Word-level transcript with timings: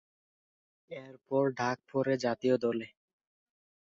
এরপর 0.91 1.43
ডাক 1.59 1.77
পরে 1.91 2.13
জাতীয় 2.23 2.55
দলে। 2.57 2.87